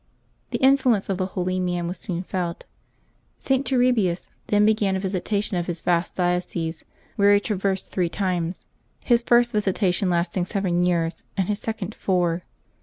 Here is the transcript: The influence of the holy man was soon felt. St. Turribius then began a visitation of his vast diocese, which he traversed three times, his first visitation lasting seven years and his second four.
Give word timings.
The 0.49 0.57
influence 0.57 1.09
of 1.09 1.19
the 1.19 1.27
holy 1.27 1.59
man 1.59 1.87
was 1.87 1.99
soon 1.99 2.23
felt. 2.23 2.65
St. 3.37 3.63
Turribius 3.67 4.31
then 4.47 4.65
began 4.65 4.95
a 4.95 4.99
visitation 4.99 5.57
of 5.57 5.67
his 5.67 5.81
vast 5.81 6.15
diocese, 6.15 6.83
which 7.17 7.31
he 7.35 7.39
traversed 7.39 7.91
three 7.91 8.09
times, 8.09 8.65
his 9.05 9.21
first 9.21 9.51
visitation 9.51 10.09
lasting 10.09 10.45
seven 10.45 10.83
years 10.83 11.23
and 11.37 11.47
his 11.49 11.59
second 11.59 11.93
four. 11.93 12.41